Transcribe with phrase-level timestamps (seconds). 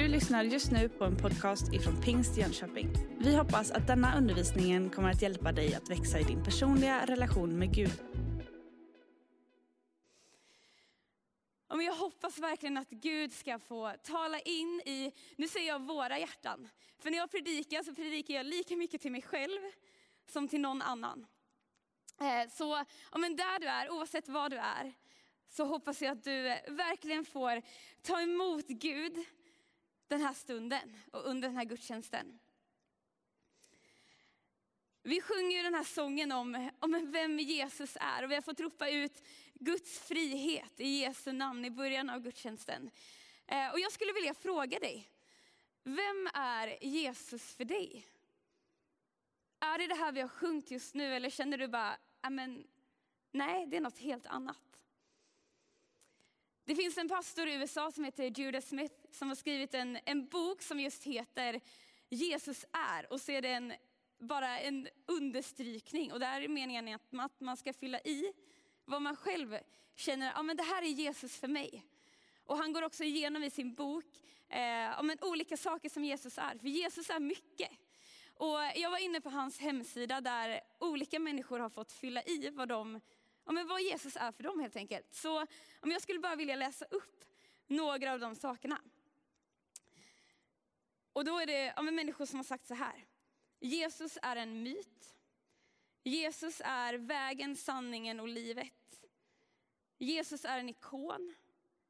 [0.00, 2.92] Du lyssnar just nu på en podcast ifrån Pingst Jönköping.
[3.18, 7.58] Vi hoppas att denna undervisning kommer att hjälpa dig att växa i din personliga relation
[7.58, 8.02] med Gud.
[11.68, 16.68] Jag hoppas verkligen att Gud ska få tala in i, nu säger jag våra hjärtan.
[16.98, 19.60] För när jag predikar så predikar jag lika mycket till mig själv
[20.28, 21.26] som till någon annan.
[22.20, 24.92] Eh, så ja, men där du är, oavsett var du är,
[25.48, 27.62] så hoppas jag att du verkligen får
[28.02, 29.26] ta emot Gud
[30.10, 32.38] den här stunden och under den här gudstjänsten.
[35.02, 38.60] Vi sjunger ju den här sången om, om vem Jesus är och vi har fått
[38.60, 39.22] ropa ut
[39.54, 42.90] Guds frihet i Jesu namn i början av gudstjänsten.
[43.46, 45.10] Eh, och jag skulle vilja fråga dig,
[45.82, 48.06] vem är Jesus för dig?
[49.60, 51.96] Är det det här vi har sjungit just nu eller känner du bara,
[52.30, 52.66] men,
[53.30, 54.69] nej det är något helt annat.
[56.70, 60.28] Det finns en pastor i USA som heter Judah Smith som har skrivit en, en
[60.28, 61.60] bok som just heter
[62.08, 63.72] Jesus är och så är det en,
[64.18, 68.32] bara en understrykning och där är meningen att man ska fylla i
[68.84, 69.58] vad man själv
[69.96, 71.84] känner, ja men det här är Jesus för mig.
[72.44, 74.06] Och han går också igenom i sin bok
[74.48, 77.70] eh, men olika saker som Jesus är, för Jesus är mycket.
[78.34, 82.68] Och jag var inne på hans hemsida där olika människor har fått fylla i vad,
[82.68, 83.00] de,
[83.44, 85.14] ja, men vad Jesus är för dem helt enkelt.
[85.14, 85.40] Så
[85.80, 87.24] om jag skulle bara vilja läsa upp
[87.66, 88.80] några av de sakerna.
[91.12, 93.06] Och då är det ja, människor som har sagt så här.
[93.60, 95.14] Jesus är en myt.
[96.02, 99.02] Jesus är vägen, sanningen och livet.
[99.98, 101.34] Jesus är en ikon.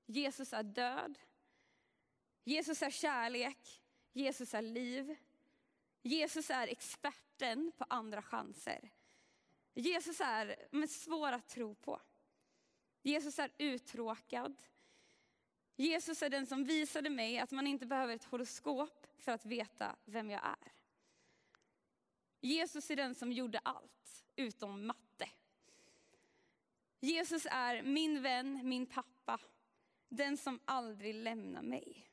[0.07, 1.19] Jesus är död.
[2.45, 3.83] Jesus är kärlek.
[4.12, 5.17] Jesus är liv.
[6.03, 8.91] Jesus är experten på andra chanser.
[9.75, 12.01] Jesus är men, svår att tro på.
[13.03, 14.63] Jesus är uttråkad.
[15.77, 19.97] Jesus är den som visade mig att man inte behöver ett horoskop för att veta
[20.05, 20.73] vem jag är.
[22.41, 25.29] Jesus är den som gjorde allt utom matte.
[27.01, 29.39] Jesus är min vän, min pappa,
[30.09, 32.11] den som aldrig lämnar mig.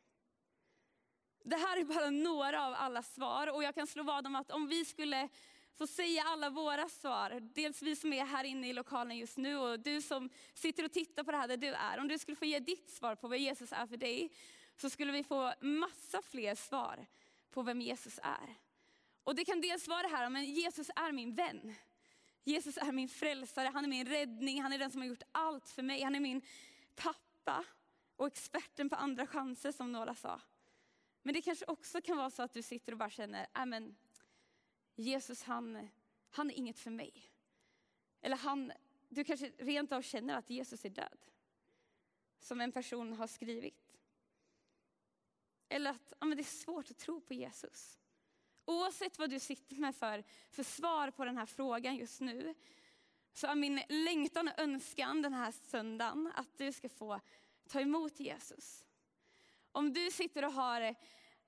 [1.44, 4.51] Det här är bara några av alla svar och jag kan slå vad om att
[4.51, 5.29] om vi skulle
[5.77, 9.57] få säga alla våra svar, dels vi som är här inne i lokalen just nu
[9.57, 11.99] och du som sitter och tittar på det här där du är.
[11.99, 14.31] Om du skulle få ge ditt svar på vad Jesus är för dig,
[14.77, 17.05] så skulle vi få massa fler svar
[17.51, 18.55] på vem Jesus är.
[19.23, 21.75] Och det kan dels vara det här, men Jesus är min vän.
[22.43, 25.69] Jesus är min frälsare, han är min räddning, han är den som har gjort allt
[25.69, 26.01] för mig.
[26.01, 26.41] Han är min
[26.95, 27.63] pappa
[28.16, 30.41] och experten på andra chanser som några sa.
[31.21, 33.95] Men det kanske också kan vara så att du sitter och bara känner, äh, men
[35.00, 35.90] Jesus han,
[36.30, 37.31] han är inget för mig.
[38.22, 38.72] Eller han,
[39.09, 41.18] du kanske rent av känner att Jesus är död.
[42.40, 43.97] Som en person har skrivit.
[45.69, 48.00] Eller att ja, men det är svårt att tro på Jesus.
[48.66, 52.56] Oavsett vad du sitter med för, för svar på den här frågan just nu,
[53.34, 57.19] så är min längtan och önskan den här söndagen att du ska få
[57.68, 58.85] ta emot Jesus.
[59.72, 60.96] Om du sitter och har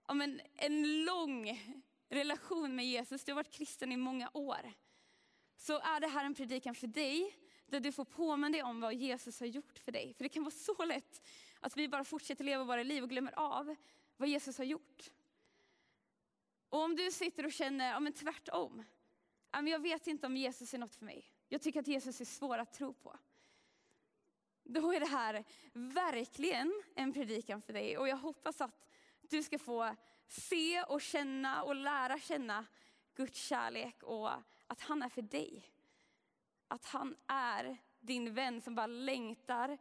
[0.03, 1.59] om en, en lång
[2.09, 4.73] relation med Jesus, du har varit kristen i många år,
[5.57, 8.93] så är det här en predikan för dig, där du får påminna dig om vad
[8.93, 10.13] Jesus har gjort för dig.
[10.13, 11.21] För det kan vara så lätt
[11.59, 13.75] att vi bara fortsätter leva våra liv och glömmer av
[14.17, 15.11] vad Jesus har gjort.
[16.69, 18.83] Och om du sitter och känner, ja men tvärtom,
[19.51, 21.31] ja, men jag vet inte om Jesus är något för mig.
[21.47, 23.19] Jag tycker att Jesus är svår att tro på.
[24.63, 25.43] Då är det här
[25.73, 28.89] verkligen en predikan för dig och jag hoppas att
[29.21, 29.95] du ska få
[30.29, 32.65] se och känna och lära känna
[33.15, 34.31] Guds kärlek och
[34.67, 35.71] att han är för dig.
[36.67, 39.77] Att han är din vän som bara längtar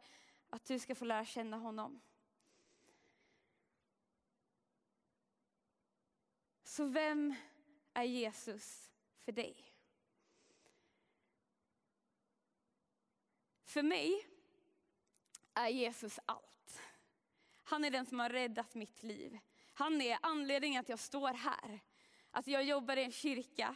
[0.49, 2.01] att du ska få lära känna honom.
[6.63, 7.35] Så vem
[7.93, 9.73] är Jesus för dig?
[13.63, 14.27] För mig
[15.53, 16.81] är Jesus allt.
[17.63, 19.39] Han är den som har räddat mitt liv.
[19.79, 21.79] Han är anledningen att jag står här.
[22.31, 23.75] Att jag jobbar i en kyrka.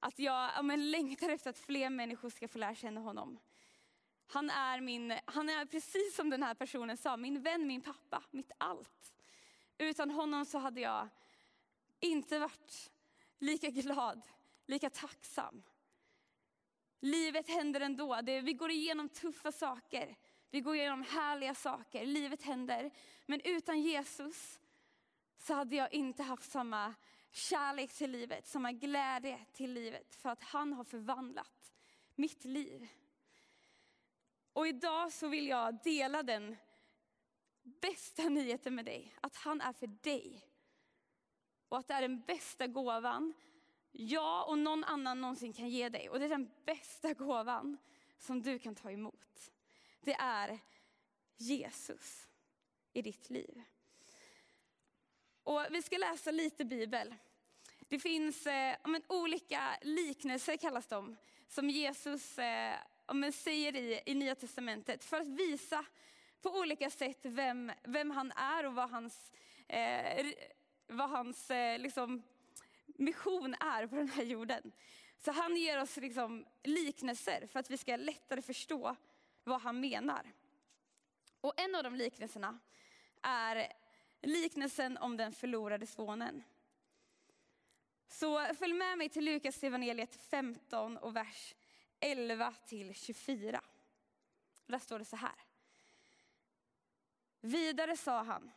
[0.00, 3.38] Att jag ja, men längtar efter att fler människor ska få lära känna honom.
[4.26, 8.22] Han är, min, han är precis som den här personen sa, min vän, min pappa,
[8.30, 9.14] mitt allt.
[9.78, 11.08] Utan honom så hade jag
[12.00, 12.90] inte varit
[13.38, 14.22] lika glad,
[14.66, 15.62] lika tacksam.
[17.00, 18.20] Livet händer ändå.
[18.22, 20.16] Det, vi går igenom tuffa saker.
[20.50, 22.06] Vi går igenom härliga saker.
[22.06, 22.90] Livet händer.
[23.26, 24.60] Men utan Jesus
[25.44, 26.94] så hade jag inte haft samma
[27.30, 30.14] kärlek till livet, samma glädje till livet.
[30.14, 31.72] För att han har förvandlat
[32.14, 32.88] mitt liv.
[34.52, 36.56] Och idag så vill jag dela den
[37.62, 40.46] bästa nyheten med dig, att han är för dig.
[41.68, 43.34] Och att det är den bästa gåvan
[43.92, 46.08] jag och någon annan någonsin kan ge dig.
[46.08, 47.78] Och det är den bästa gåvan
[48.18, 49.52] som du kan ta emot.
[50.00, 50.58] Det är
[51.36, 52.28] Jesus
[52.92, 53.64] i ditt liv.
[55.44, 57.14] Och vi ska läsa lite bibel.
[57.88, 61.16] Det finns eh, men, olika liknelser kallas de,
[61.48, 62.74] som Jesus eh,
[63.12, 65.84] men, säger i, i Nya Testamentet för att visa
[66.42, 69.32] på olika sätt vem, vem han är och vad hans,
[69.68, 70.26] eh,
[70.86, 72.22] vad hans eh, liksom,
[72.86, 74.72] mission är på den här jorden.
[75.18, 78.96] Så han ger oss liksom liknelser för att vi ska lättare förstå
[79.44, 80.32] vad han menar.
[81.40, 82.58] Och en av de liknelserna
[83.22, 83.72] är
[84.26, 86.42] liknelsen om den förlorade sonen.
[88.08, 91.54] Så följ med mig till Lukas evangeliet 15 och vers
[92.00, 93.60] 11 till 24.
[94.66, 95.34] Där står det så här.
[97.40, 98.50] Vidare sa han,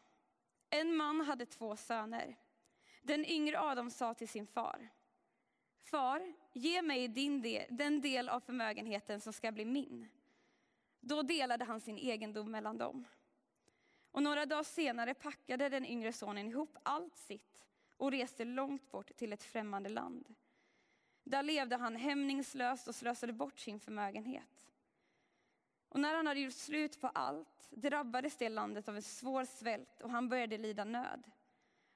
[0.69, 2.35] en man hade två söner.
[3.01, 4.89] Den yngre av dem sa till sin far,
[5.77, 10.07] Far, ge mig din del, den del av förmögenheten som ska bli min.
[10.99, 13.05] Då delade han sin egendom mellan dem.
[14.17, 17.65] Och några dagar senare packade den yngre sonen ihop allt sitt
[17.97, 20.35] och reste långt bort till ett främmande land.
[21.23, 24.71] Där levde han hämningslöst och slösade bort sin förmögenhet.
[25.89, 30.01] Och när han hade gjort slut på allt drabbades det landet av en svår svält
[30.01, 31.31] och han började lida nöd.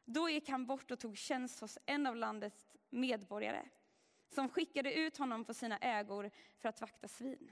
[0.06, 3.70] Då gick han bort och tog tjänst hos en av landets medborgare
[4.30, 7.52] som skickade ut honom på sina ägor för att vakta svin.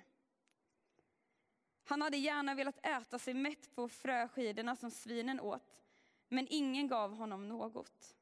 [1.90, 5.84] Han hade gärna velat äta sig mätt på fröskidorna som svinen åt,
[6.28, 8.16] men ingen gav honom något.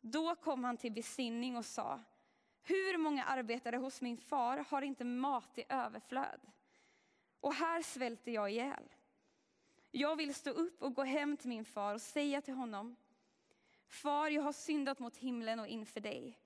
[0.00, 2.00] Då kom han till besinning och sa,
[2.62, 6.40] hur många arbetare hos min far har inte mat i överflöd?
[7.40, 8.92] Och här svälter jag ihjäl.
[9.90, 12.96] Jag vill stå upp och gå hem till min far och säga till honom,
[13.86, 16.38] Far, jag har syndat mot himlen och inför dig.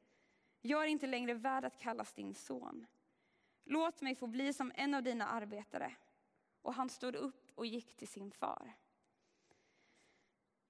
[0.60, 2.86] Jag är inte längre värd att kallas din son.
[3.64, 5.94] Låt mig få bli som en av dina arbetare.
[6.62, 8.72] Och han stod upp och gick till sin far.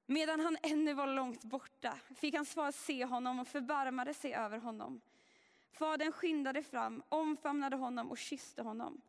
[0.06, 4.58] Medan han ännu var långt borta fick hans far se honom och förbarmade sig över
[4.58, 5.00] honom.
[5.70, 9.00] Fadern skyndade fram, omfamnade honom och kysste honom.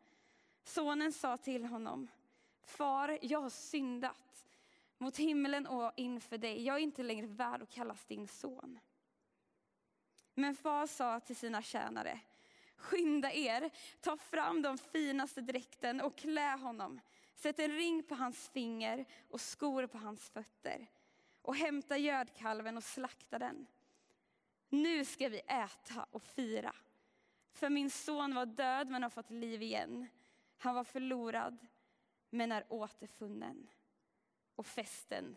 [0.64, 2.08] Sonen sa till honom,
[2.62, 4.46] Far, jag har syndat
[4.98, 6.64] mot himlen och inför dig.
[6.64, 8.78] Jag är inte längre värd att kallas din son.
[10.34, 12.20] Men far sa till sina tjänare,
[12.76, 13.70] skynda er,
[14.00, 17.00] ta fram den finaste dräkten och klä honom.
[17.34, 20.86] Sätt en ring på hans finger och skor på hans fötter.
[21.42, 23.66] Och hämta gödkalven och slakta den.
[24.68, 26.74] Nu ska vi äta och fira.
[27.50, 30.06] För min son var död men har fått liv igen.
[30.56, 31.66] Han var förlorad
[32.30, 33.68] men är återfunnen.
[34.56, 35.36] Och festen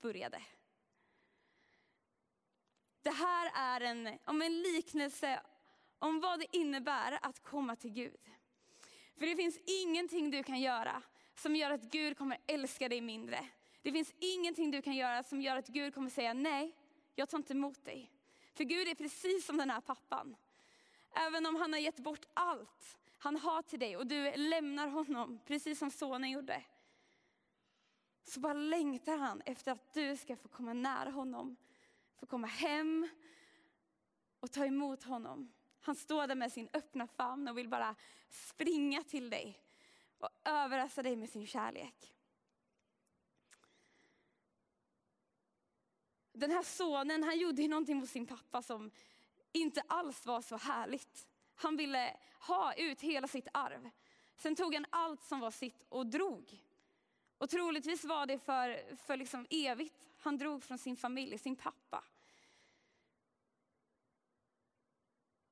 [0.00, 0.42] började.
[3.02, 5.40] Det här är en, om en liknelse
[5.98, 8.20] om vad det innebär att komma till Gud.
[9.18, 11.02] För det finns ingenting du kan göra
[11.34, 13.46] som gör att Gud kommer älska dig mindre.
[13.82, 16.76] Det finns ingenting du kan göra som gör att Gud kommer säga nej,
[17.14, 18.10] jag tar inte emot dig.
[18.54, 20.36] För Gud är precis som den här pappan.
[21.14, 25.40] Även om han har gett bort allt han har till dig och du lämnar honom,
[25.46, 26.64] precis som sonen gjorde.
[28.24, 31.56] Så bara längtar han efter att du ska få komma nära honom,
[32.16, 33.08] få komma hem
[34.40, 35.52] och ta emot honom.
[35.86, 37.94] Han står där med sin öppna famn och vill bara
[38.28, 39.60] springa till dig
[40.18, 42.14] och överösa dig med sin kärlek.
[46.32, 48.90] Den här sonen han gjorde ju någonting mot sin pappa som
[49.52, 51.28] inte alls var så härligt.
[51.54, 53.90] Han ville ha ut hela sitt arv.
[54.36, 56.62] Sen tog han allt som var sitt och drog.
[57.38, 60.08] Och troligtvis var det för, för liksom evigt.
[60.18, 62.04] Han drog från sin familj, sin pappa.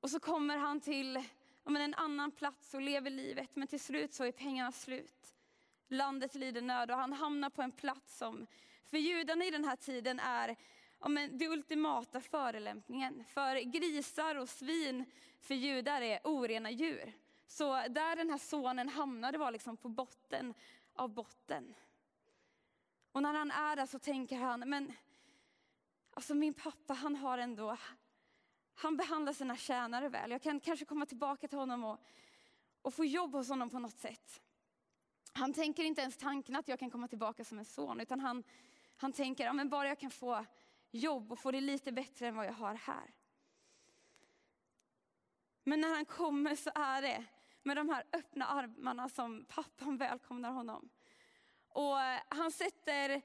[0.05, 1.23] Och så kommer han till
[1.63, 5.33] men, en annan plats och lever livet, men till slut så är pengarna slut.
[5.87, 8.47] Landet lider nöd och han hamnar på en plats som
[8.85, 10.55] för judarna i den här tiden är
[11.07, 13.23] men, det ultimata förelämpningen.
[13.27, 15.05] För grisar och svin
[15.41, 17.13] för judar är orena djur.
[17.47, 20.53] Så där den här sonen hamnade var liksom på botten
[20.95, 21.75] av botten.
[23.11, 24.93] Och när han är där så tänker han, men
[26.13, 27.77] alltså min pappa han har ändå,
[28.75, 30.31] han behandlar sina tjänare väl.
[30.31, 31.99] Jag kan kanske komma tillbaka till honom och,
[32.81, 34.41] och få jobb hos honom på något sätt.
[35.33, 38.43] Han tänker inte ens tanken att jag kan komma tillbaka som en son, utan han,
[38.97, 40.45] han tänker, ja, men bara jag kan få
[40.91, 43.13] jobb och få det lite bättre än vad jag har här.
[45.63, 47.25] Men när han kommer så är det
[47.63, 50.89] med de här öppna armarna som pappan välkomnar honom.
[51.67, 51.95] Och
[52.27, 53.21] han sätter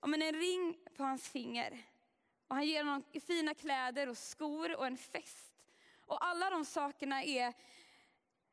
[0.00, 1.82] om en ring på hans finger.
[2.48, 5.54] Och han ger honom fina kläder och skor och en fest.
[6.06, 7.54] Och alla de sakerna är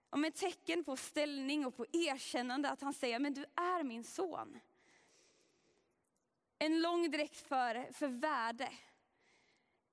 [0.09, 4.03] om ett tecken på ställning och på erkännande att han säger, men du är min
[4.03, 4.59] son.
[6.59, 8.69] En lång dräkt för, för värde.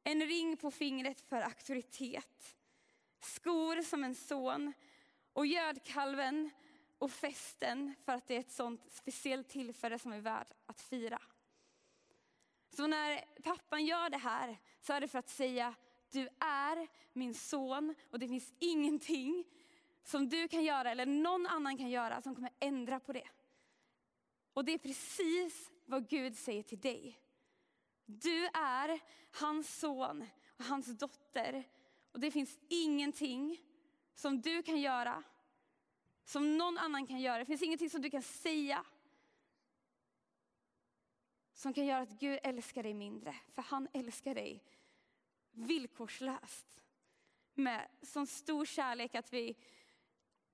[0.05, 2.57] En ring på fingret för auktoritet.
[3.21, 4.73] Skor som en son.
[5.33, 6.51] Och gödkalven
[6.99, 11.19] och festen för att det är ett sånt speciellt tillfälle som är värt att fira.
[12.76, 15.75] Så när pappan gör det här så är det för att säga,
[16.11, 19.45] du är min son och det finns ingenting
[20.05, 23.29] som du kan göra eller någon annan kan göra som kommer ändra på det.
[24.52, 27.19] Och det är precis vad Gud säger till dig.
[28.07, 29.00] Du är
[29.31, 30.26] hans son
[30.59, 31.69] och hans dotter.
[32.12, 33.61] Och det finns ingenting
[34.14, 35.23] som du kan göra,
[36.25, 37.38] som någon annan kan göra.
[37.38, 38.85] Det finns ingenting som du kan säga
[41.53, 43.37] som kan göra att Gud älskar dig mindre.
[43.49, 44.65] För han älskar dig
[45.51, 46.81] villkorslöst.
[47.55, 49.57] Med sån stor kärlek att vi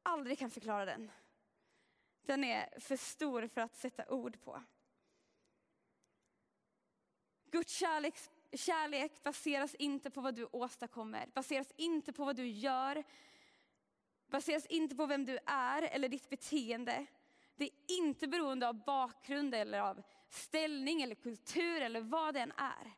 [0.02, 1.10] aldrig kan förklara den.
[2.22, 4.62] Den är för stor för att sätta ord på.
[7.50, 8.14] Guds kärlek,
[8.52, 13.04] kärlek baseras inte på vad du åstadkommer, baseras inte på vad du gör,
[14.26, 17.06] baseras inte på vem du är eller ditt beteende.
[17.56, 22.92] Det är inte beroende av bakgrund eller av ställning eller kultur eller vad den är.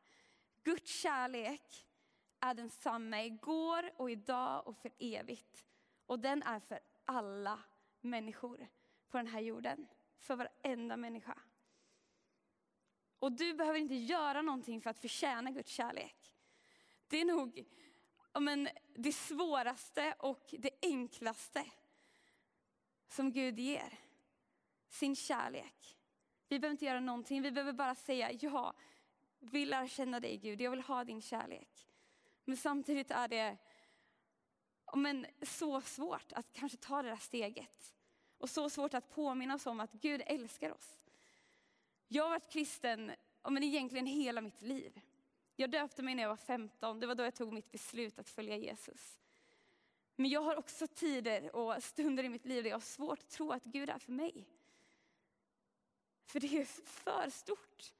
[0.63, 1.87] Guds kärlek
[2.41, 5.67] är densamma igår och idag och för evigt.
[6.07, 7.63] Och den är för alla
[8.01, 8.69] människor
[9.09, 9.87] på den här jorden.
[10.19, 11.39] För varenda människa.
[13.19, 16.35] Och du behöver inte göra någonting för att förtjäna Guds kärlek.
[17.09, 17.65] Det är nog
[18.39, 21.65] men, det svåraste och det enklaste
[23.09, 23.99] som Gud ger.
[24.89, 26.00] Sin kärlek.
[26.51, 28.75] Vi behöver inte göra någonting, vi behöver bara säga ja,
[29.39, 31.89] vill lära känna dig Gud, jag vill ha din kärlek.
[32.45, 33.57] Men samtidigt är det
[34.97, 37.95] men, så svårt att kanske ta det där steget.
[38.39, 40.97] Och så svårt att påminna oss om att Gud älskar oss.
[42.09, 43.13] Jag har varit kristen
[43.49, 45.01] men egentligen hela mitt liv.
[45.57, 48.29] Jag döpte mig när jag var 15, det var då jag tog mitt beslut att
[48.29, 49.21] följa Jesus.
[50.17, 53.31] Men jag har också tider och stunder i mitt liv där jag har svårt att
[53.31, 54.47] tro att Gud är för mig.
[56.31, 57.93] För det är för stort.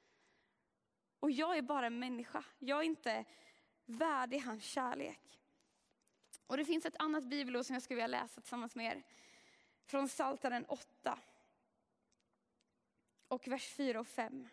[1.19, 3.25] Och jag är bara en människa, jag är inte
[3.85, 5.39] värdig hans kärlek.
[6.47, 9.03] Och det finns ett annat bibelord som jag skulle vilja läsa tillsammans med er.
[9.85, 11.19] Från Psaltaren 8.
[13.27, 14.49] Och vers 4 och 5.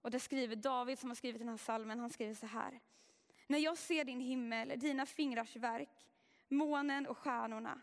[0.00, 2.80] Och där skriver David som har skrivit den här salmen, han skriver så här.
[3.46, 6.06] När jag ser din himmel, dina fingrars verk,
[6.48, 7.80] månen och stjärnorna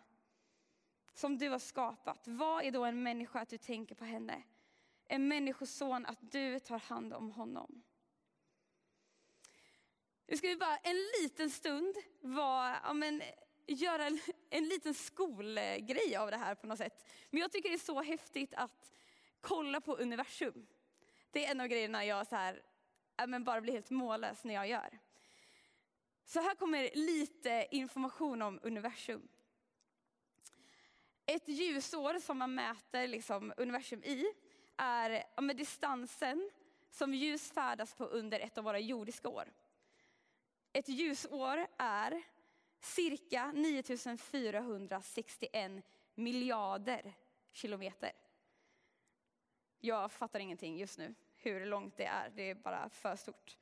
[1.13, 4.43] som du har skapat, vad är då en människa att du tänker på henne?
[5.05, 7.84] En människoson att du tar hand om honom.
[10.27, 13.22] Nu ska vi bara en liten stund vara, ja, men,
[13.67, 17.05] göra en, en liten skolgrej av det här på något sätt.
[17.29, 18.91] Men jag tycker det är så häftigt att
[19.41, 20.67] kolla på universum.
[21.32, 22.62] Det är en av grejerna jag så här,
[23.17, 25.00] ja, men bara blir helt mållös när jag gör.
[26.25, 29.27] Så här kommer lite information om universum.
[31.25, 34.25] Ett ljusår som man mäter liksom universum i
[34.77, 36.51] är ja, med distansen
[36.89, 39.53] som ljus färdas på under ett av våra jordiska år.
[40.74, 42.24] Ett ljusår är
[42.80, 47.13] cirka 9461 miljarder
[47.51, 48.12] kilometer.
[49.80, 53.58] Jag fattar ingenting just nu hur långt det är, det är bara för stort.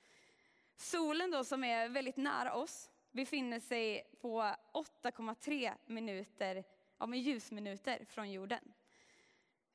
[0.75, 4.41] Solen då som är väldigt nära oss befinner sig på
[4.73, 6.63] 8,3 minuter,
[7.01, 8.73] ja, med ljusminuter från jorden.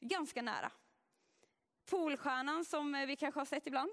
[0.01, 0.73] Ganska nära.
[1.87, 3.91] Polstjärnan som eh, vi kanske har sett ibland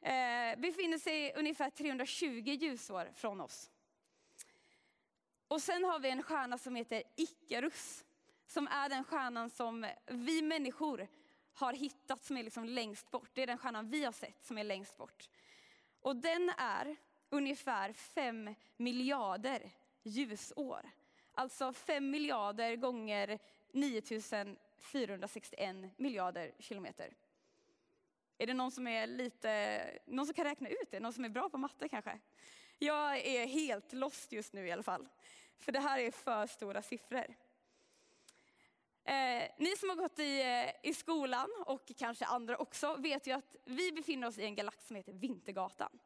[0.00, 2.26] eh, befinner sig ungefär 320
[2.60, 3.70] ljusår från oss.
[5.48, 8.04] Och sen har vi en stjärna som heter Icarus,
[8.46, 11.08] som är den stjärnan som vi människor
[11.54, 13.30] har hittat som är liksom längst bort.
[13.34, 15.28] Det är den stjärnan vi har sett som är längst bort.
[16.00, 16.96] Och den är
[17.28, 19.70] ungefär 5 miljarder
[20.02, 20.90] ljusår.
[21.38, 23.38] Alltså 5 miljarder gånger
[23.72, 27.14] 9461 miljarder kilometer.
[28.38, 31.00] Är det någon som är lite, någon som kan räkna ut det?
[31.00, 32.18] Någon som är bra på matte kanske?
[32.78, 35.08] Jag är helt lost just nu i alla fall.
[35.58, 37.34] För det här är för stora siffror.
[39.04, 43.32] Eh, ni som har gått i, eh, i skolan och kanske andra också vet ju
[43.32, 45.98] att vi befinner oss i en galax som heter Vintergatan.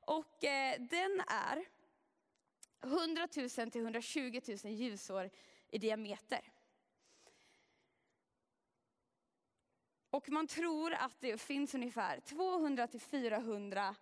[0.00, 1.64] Och eh, den är
[2.82, 5.30] 100 000 till 120 000 ljusår
[5.70, 6.52] i diameter.
[10.10, 13.94] Och man tror att det finns ungefär 200 till 400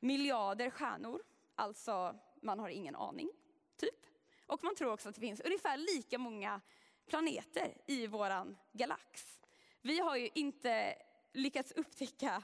[0.00, 1.22] miljarder stjärnor.
[1.54, 3.30] Alltså, man har ingen aning,
[3.76, 4.06] typ.
[4.46, 6.60] Och man tror också att det finns ungefär lika många
[7.06, 9.38] planeter i vår galax.
[9.82, 10.94] Vi har ju inte
[11.32, 12.42] lyckats upptäcka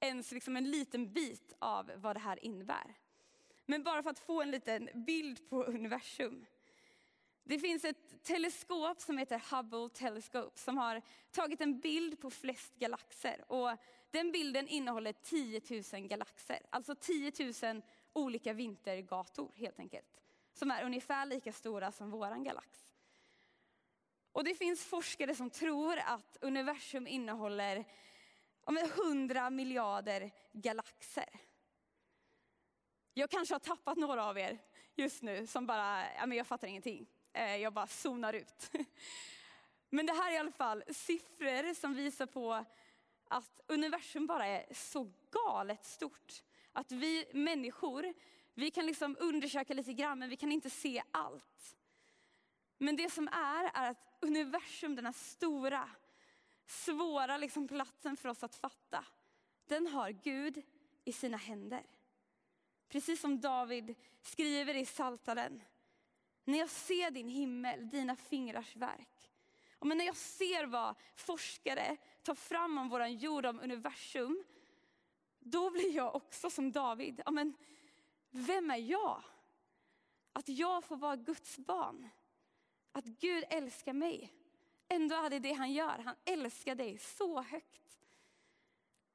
[0.00, 2.94] ens liksom en liten bit av vad det här innebär.
[3.66, 6.46] Men bara för att få en liten bild på universum.
[7.44, 12.74] Det finns ett teleskop som heter Hubble Telescope som har tagit en bild på flest
[12.74, 13.52] galaxer.
[13.52, 13.70] Och
[14.10, 15.60] den bilden innehåller 10
[15.92, 20.22] 000 galaxer, alltså 10 000 olika vintergator helt enkelt.
[20.54, 22.86] Som är ungefär lika stora som våran galax.
[24.32, 27.84] Och det finns forskare som tror att universum innehåller
[28.64, 31.28] om 100 miljarder galaxer.
[33.16, 34.58] Jag kanske har tappat några av er
[34.94, 37.06] just nu som bara, ja men jag fattar ingenting.
[37.32, 38.70] Eh, jag bara zonar ut.
[39.90, 42.64] Men det här är i alla fall siffror som visar på
[43.28, 46.42] att universum bara är så galet stort.
[46.72, 48.14] Att vi människor,
[48.54, 51.76] vi kan liksom undersöka lite grann men vi kan inte se allt.
[52.78, 55.90] Men det som är, är att universum, den här stora,
[56.66, 59.04] svåra liksom platsen för oss att fatta,
[59.66, 60.62] den har Gud
[61.04, 61.82] i sina händer.
[62.88, 65.62] Precis som David skriver i Saltaren.
[66.44, 69.30] När jag ser din himmel, dina fingrars verk.
[69.78, 74.44] Och men när jag ser vad forskare tar fram om vår jord, om universum,
[75.38, 77.22] då blir jag också som David.
[77.24, 77.54] Ja, men
[78.30, 79.22] vem är jag?
[80.32, 82.08] Att jag får vara Guds barn.
[82.92, 84.32] Att Gud älskar mig.
[84.88, 85.98] Ändå är det det han gör.
[86.04, 87.98] Han älskar dig så högt.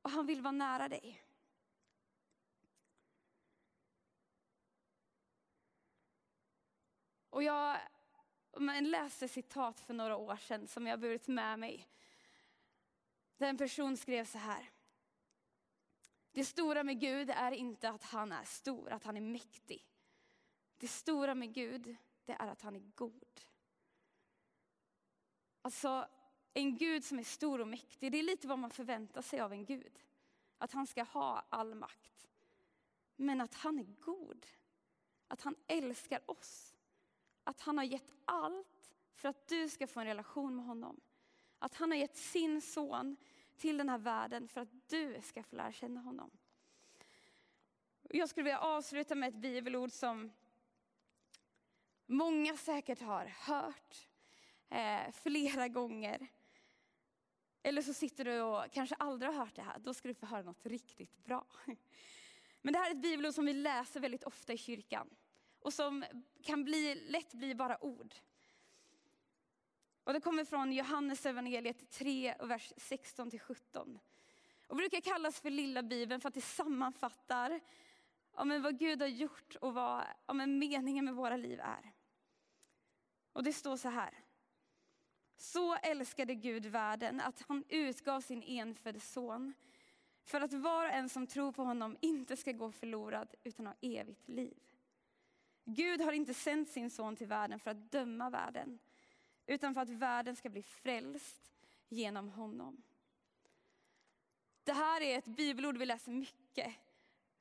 [0.02, 1.22] Och han vill vara nära dig.
[7.30, 7.80] Och jag
[8.82, 11.88] läste citat för några år sedan som jag burit med mig.
[13.38, 14.70] Där en person skrev så här.
[16.32, 19.86] Det stora med Gud är inte att han är stor, att han är mäktig.
[20.78, 23.42] Det stora med Gud, det är att han är god.
[25.62, 26.08] Alltså,
[26.54, 29.52] en Gud som är stor och mäktig, det är lite vad man förväntar sig av
[29.52, 30.04] en Gud.
[30.58, 32.28] Att han ska ha all makt.
[33.16, 34.46] Men att han är god.
[35.28, 36.76] Att han älskar oss.
[37.50, 41.00] Att han har gett allt för att du ska få en relation med honom.
[41.60, 43.18] Att han har gett sin son
[43.58, 46.32] till den här världen för att du ska få lära känna honom.
[48.10, 50.32] Jag skulle vilja avsluta med ett bibelord som
[52.06, 54.08] många säkert har hört
[54.70, 56.28] eh, flera gånger.
[57.64, 59.80] Eller så sitter du och kanske aldrig har hört det här.
[59.80, 61.46] Då ska du få höra något riktigt bra.
[62.62, 65.10] Men det här är ett bibelord som vi läser väldigt ofta i kyrkan.
[65.60, 66.06] Och som
[66.44, 68.16] kan bli, lätt bli bara ord.
[70.04, 74.00] Och det kommer från Johannes evangeliet 3, vers 16-17.
[74.68, 77.60] Och brukar kallas för lilla bibeln för att det sammanfattar
[78.36, 81.94] ja, men vad Gud har gjort och vad ja, men meningen med våra liv är.
[83.34, 84.14] Och det står så här.
[85.36, 89.54] Så älskade Gud världen att han utgav sin enfödde son
[90.24, 93.76] för att var och en som tror på honom inte ska gå förlorad utan ha
[93.82, 94.69] evigt liv.
[95.70, 98.80] Gud har inte sänt sin son till världen för att döma världen
[99.46, 101.52] utan för att världen ska bli frälst
[101.88, 102.84] genom honom.
[104.64, 106.76] Det här är ett bibelord vi läser mycket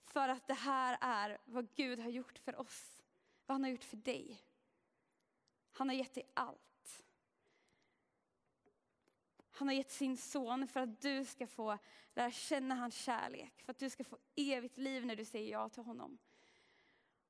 [0.03, 3.03] för att det här är vad Gud har gjort för oss.
[3.47, 4.43] Vad han har gjort för dig.
[5.73, 7.05] Han har gett dig allt.
[9.51, 11.79] Han har gett sin son för att du ska få
[12.15, 13.63] lära känna hans kärlek.
[13.65, 16.19] För att du ska få evigt liv när du säger ja till honom.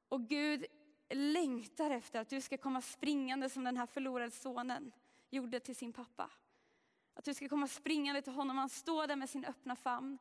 [0.08, 0.66] Och Gud
[1.10, 4.92] längtar efter att du ska komma springande som den här förlorade sonen
[5.30, 6.30] gjorde till sin pappa.
[7.14, 10.18] Att du ska komma springande till honom, han står där med sin öppna famn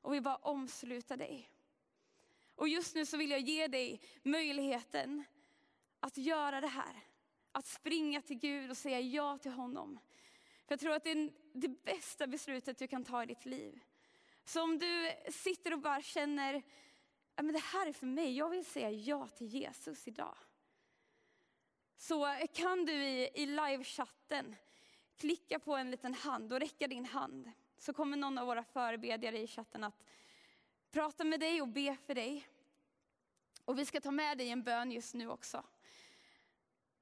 [0.00, 1.50] och vill bara omsluta dig.
[2.54, 5.24] Och just nu så vill jag ge dig möjligheten
[6.00, 7.04] att göra det här.
[7.52, 9.98] Att springa till Gud och säga ja till honom.
[10.66, 13.80] För jag tror att det är det bästa beslutet du kan ta i ditt liv.
[14.44, 16.62] Så om du sitter och bara känner,
[17.42, 20.36] men det här är för mig, jag vill säga ja till Jesus idag.
[21.96, 24.56] Så eh, kan du i, i livechatten
[25.16, 27.52] klicka på en liten hand och räcka din hand.
[27.78, 30.04] Så kommer någon av våra förebedjare i chatten att
[30.90, 32.48] prata med dig och be för dig.
[33.64, 35.64] Och vi ska ta med dig en bön just nu också.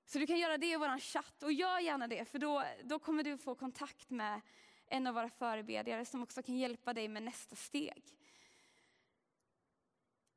[0.04, 2.98] Så du kan göra det i vår chatt och gör gärna det för då, då
[2.98, 4.40] kommer du få kontakt med
[4.86, 8.04] en av våra förebedjare som också kan hjälpa dig med nästa steg.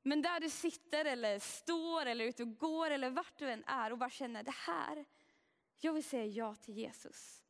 [0.02, 3.92] Men där du sitter eller står eller ute och går eller vart du än är
[3.92, 5.06] och bara känner det här,
[5.80, 7.44] jag vill säga ja till Jesus.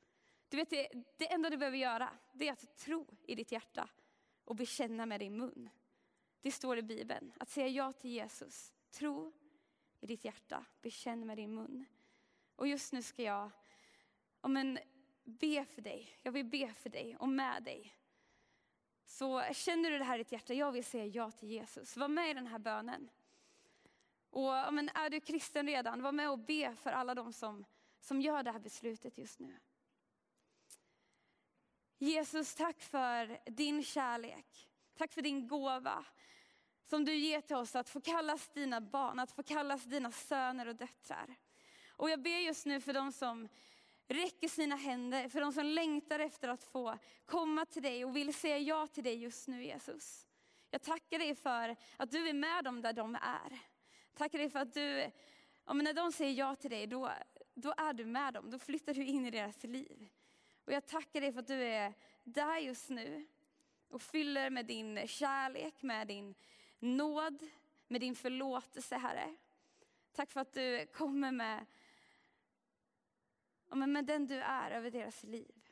[0.49, 3.89] Du vet, det, det enda du behöver göra, det är att tro i ditt hjärta
[4.45, 5.69] och bekänna med din mun.
[6.41, 8.73] Det står i Bibeln, att säga ja till Jesus.
[8.91, 9.33] Tro
[9.99, 11.85] i ditt hjärta, bekänn med din mun.
[12.55, 13.51] Och just nu ska jag
[14.41, 14.79] om en,
[15.23, 16.09] be för dig.
[16.21, 17.95] Jag vill be för dig och med dig.
[19.09, 21.97] Så känner du det här i ditt hjärta, jag vill säga ja till Jesus.
[21.97, 23.09] Var med i den här bönen.
[24.29, 27.65] Och men, är du kristen redan, var med och be för alla de som,
[27.99, 29.59] som gör det här beslutet just nu.
[31.97, 34.69] Jesus, tack för din kärlek.
[34.97, 36.05] Tack för din gåva
[36.89, 40.65] som du ger till oss att få kallas dina barn, att få kallas dina söner
[40.65, 41.35] och döttrar.
[41.89, 43.47] Och jag ber just nu för de som
[44.09, 48.33] räcker sina händer, för de som längtar efter att få komma till dig och vill
[48.33, 50.27] säga ja till dig just nu Jesus.
[50.71, 53.59] Jag tackar dig för att du är med dem där de är.
[54.13, 55.11] Tackar dig för att du,
[55.65, 57.11] ja, när de säger ja till dig, då,
[57.53, 58.49] då är du med dem.
[58.49, 60.09] Då flyttar du in i deras liv.
[60.65, 61.93] Och jag tackar dig för att du är
[62.23, 63.27] där just nu
[63.89, 66.35] och fyller med din kärlek, med din
[66.79, 67.47] nåd,
[67.87, 69.35] med din förlåtelse Herre.
[70.11, 71.65] Tack för att du kommer med,
[73.77, 75.69] med den du är över deras liv.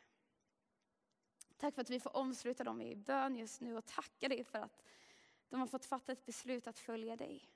[1.57, 4.60] Tack för att vi får omsluta dem i bön just nu och tacka dig för
[4.60, 4.83] att
[5.49, 7.49] de har fått fatta ett beslut att följa dig.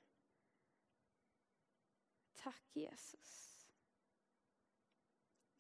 [2.34, 3.68] Tack Jesus.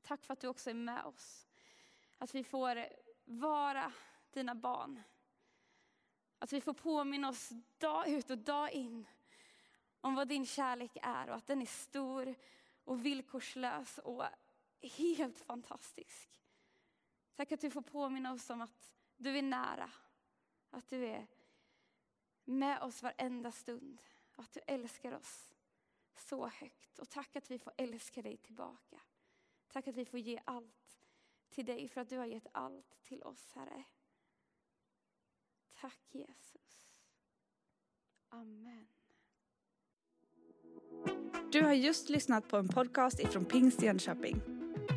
[0.01, 1.47] Tack för att du också är med oss.
[2.17, 2.87] Att vi får
[3.25, 3.93] vara
[4.31, 5.01] dina barn.
[6.39, 9.07] Att vi får påminna oss dag ut och dag in
[10.01, 12.35] om vad din kärlek är och att den är stor
[12.83, 14.25] och villkorslös och
[14.87, 16.41] helt fantastisk.
[17.35, 19.91] Tack att du får påminna oss om att du är nära,
[20.69, 21.27] att du är
[22.43, 24.03] med oss varenda stund
[24.35, 25.51] och att du älskar oss
[26.15, 26.99] så högt.
[26.99, 29.01] Och tack att vi får älska dig tillbaka.
[29.67, 30.99] Tack att vi får ge allt
[31.49, 33.83] till dig för att du har gett allt till oss, Herre.
[35.73, 36.99] Tack Jesus.
[38.29, 38.87] Amen.
[41.51, 44.60] Du har just lyssnat på en podcast ifrån Pingst Jönköping.